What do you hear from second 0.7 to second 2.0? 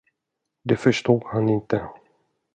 förstod han inte.